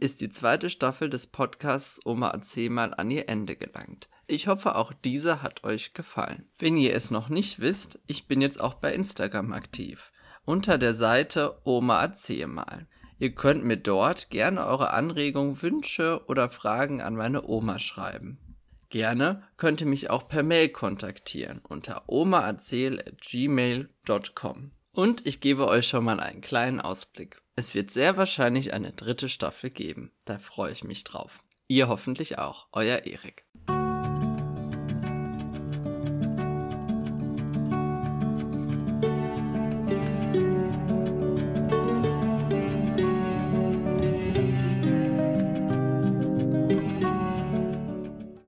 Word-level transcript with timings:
Ist 0.00 0.20
die 0.22 0.30
zweite 0.30 0.70
Staffel 0.70 1.10
des 1.10 1.26
Podcasts 1.26 2.00
Oma 2.06 2.30
erzähl 2.30 2.70
mal 2.70 2.94
an 2.94 3.10
ihr 3.10 3.28
Ende 3.28 3.54
gelangt. 3.54 4.08
Ich 4.26 4.48
hoffe, 4.48 4.76
auch 4.76 4.94
diese 4.94 5.42
hat 5.42 5.62
euch 5.62 5.92
gefallen. 5.92 6.48
Wenn 6.58 6.78
ihr 6.78 6.94
es 6.94 7.10
noch 7.10 7.28
nicht 7.28 7.60
wisst, 7.60 7.98
ich 8.06 8.26
bin 8.26 8.40
jetzt 8.40 8.62
auch 8.62 8.72
bei 8.72 8.94
Instagram 8.94 9.52
aktiv. 9.52 10.10
Unter 10.46 10.78
der 10.78 10.94
Seite 10.94 11.60
Oma 11.64 12.00
erzähl 12.00 12.46
mal. 12.46 12.86
Ihr 13.18 13.34
könnt 13.34 13.62
mir 13.62 13.76
dort 13.76 14.30
gerne 14.30 14.64
eure 14.64 14.94
Anregungen, 14.94 15.60
Wünsche 15.60 16.22
oder 16.28 16.48
Fragen 16.48 17.02
an 17.02 17.14
meine 17.14 17.46
Oma 17.46 17.78
schreiben. 17.78 18.38
Gerne 18.88 19.42
könnt 19.58 19.82
ihr 19.82 19.86
mich 19.86 20.08
auch 20.08 20.28
per 20.28 20.42
Mail 20.42 20.70
kontaktieren 20.70 21.60
unter 21.62 22.04
omaerzähl@gmail.com. 22.06 24.70
Und 24.92 25.26
ich 25.26 25.40
gebe 25.40 25.68
euch 25.68 25.86
schon 25.86 26.04
mal 26.04 26.20
einen 26.20 26.40
kleinen 26.40 26.80
Ausblick. 26.80 27.42
Es 27.60 27.74
wird 27.74 27.90
sehr 27.90 28.16
wahrscheinlich 28.16 28.72
eine 28.72 28.90
dritte 28.90 29.28
Staffel 29.28 29.68
geben. 29.68 30.12
Da 30.24 30.38
freue 30.38 30.72
ich 30.72 30.82
mich 30.82 31.04
drauf. 31.04 31.42
Ihr 31.68 31.88
hoffentlich 31.88 32.38
auch. 32.38 32.68
Euer 32.72 33.00
Erik. 33.04 33.44